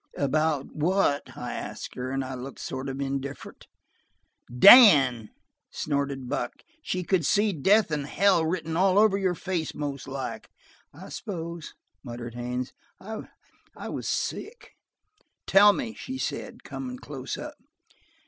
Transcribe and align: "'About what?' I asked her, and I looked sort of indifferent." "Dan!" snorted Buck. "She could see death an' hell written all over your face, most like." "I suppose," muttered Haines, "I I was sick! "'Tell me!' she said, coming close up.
"'About 0.17 0.75
what?' 0.75 1.37
I 1.37 1.53
asked 1.53 1.93
her, 1.93 2.09
and 2.09 2.25
I 2.25 2.33
looked 2.33 2.57
sort 2.57 2.89
of 2.89 2.99
indifferent." 2.99 3.67
"Dan!" 4.51 5.29
snorted 5.69 6.27
Buck. 6.27 6.53
"She 6.81 7.03
could 7.03 7.23
see 7.23 7.53
death 7.53 7.91
an' 7.91 8.05
hell 8.05 8.43
written 8.43 8.75
all 8.75 8.97
over 8.97 9.15
your 9.15 9.35
face, 9.35 9.75
most 9.75 10.07
like." 10.07 10.49
"I 10.91 11.09
suppose," 11.09 11.75
muttered 12.03 12.33
Haines, 12.33 12.73
"I 12.99 13.27
I 13.77 13.89
was 13.89 14.07
sick! 14.07 14.71
"'Tell 15.45 15.71
me!' 15.71 15.93
she 15.93 16.17
said, 16.17 16.63
coming 16.63 16.97
close 16.97 17.37
up. 17.37 17.53